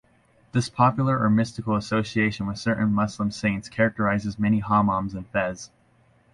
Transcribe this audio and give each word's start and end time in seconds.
This 0.51 0.67
popular 0.67 1.19
or 1.19 1.29
mystical 1.29 1.75
association 1.75 2.47
with 2.47 2.57
certain 2.57 2.91
Muslim 2.91 3.29
saints 3.29 3.69
characterizes 3.69 4.39
many 4.39 4.59
hammams 4.59 5.13
in 5.13 5.25
Fez. 5.25 5.69